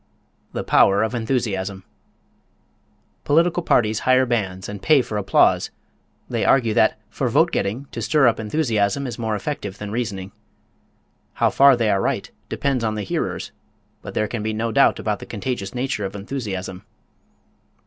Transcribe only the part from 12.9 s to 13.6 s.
the hearers,